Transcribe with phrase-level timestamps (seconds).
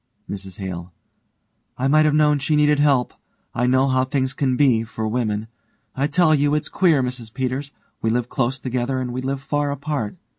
[0.27, 0.91] MRS HALE:
[1.77, 3.13] I might have known she needed help!
[3.53, 5.45] I know how things can be for women.
[5.95, 7.71] I tell you, it's queer, Mrs Peters.
[8.01, 10.17] We live close together and we live far apart.